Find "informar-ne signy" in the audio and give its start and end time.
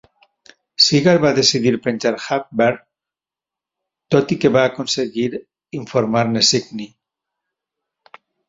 5.83-6.91